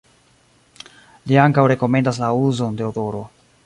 [1.31, 3.27] Li ankaŭ rekomendas la uzon de odoro.